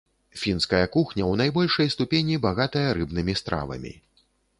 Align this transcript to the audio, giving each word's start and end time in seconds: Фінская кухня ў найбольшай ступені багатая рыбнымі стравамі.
Фінская 0.43 0.85
кухня 0.95 1.23
ў 1.27 1.33
найбольшай 1.41 1.91
ступені 1.95 2.39
багатая 2.45 2.87
рыбнымі 2.99 3.37
стравамі. 3.43 3.93